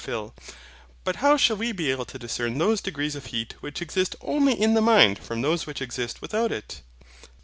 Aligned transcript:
PHIL. 0.03 0.33
But 1.03 1.17
how 1.17 1.37
shall 1.37 1.57
we 1.57 1.71
be 1.73 1.91
able 1.91 2.05
to 2.05 2.17
discern 2.17 2.57
those 2.57 2.81
degrees 2.81 3.13
of 3.15 3.27
heat 3.27 3.53
which 3.59 3.83
exist 3.83 4.15
only 4.21 4.59
in 4.59 4.73
the 4.73 4.81
mind 4.81 5.19
from 5.19 5.43
those 5.43 5.67
which 5.67 5.79
exist 5.79 6.23
without 6.23 6.51
it? 6.51 6.81